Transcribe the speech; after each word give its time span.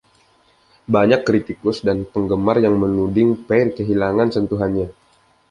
Banyak 0.95 1.21
kritikus 1.27 1.77
dan 1.87 1.97
penggemar 2.13 2.57
yang 2.65 2.73
menuding 2.83 3.29
Phair 3.45 3.67
kehilangan 3.77 4.29
sentuhannya. 4.35 4.87